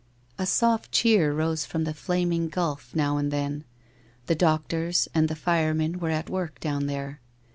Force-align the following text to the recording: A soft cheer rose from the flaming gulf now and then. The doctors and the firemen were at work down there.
A 0.39 0.47
soft 0.47 0.91
cheer 0.91 1.31
rose 1.31 1.63
from 1.63 1.83
the 1.83 1.93
flaming 1.93 2.49
gulf 2.49 2.95
now 2.95 3.17
and 3.17 3.29
then. 3.29 3.65
The 4.25 4.33
doctors 4.33 5.07
and 5.13 5.27
the 5.29 5.35
firemen 5.35 5.99
were 5.99 6.09
at 6.09 6.27
work 6.27 6.59
down 6.59 6.87
there. 6.87 7.21